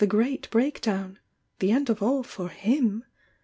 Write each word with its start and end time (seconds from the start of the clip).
t 0.03 0.39
breakdown! 0.49 1.19
the 1.59 1.71
end 1.71 1.87
of 1.87 1.99
alJ 1.99 2.25
for 2.25 2.51
Aim.' 2.63 3.05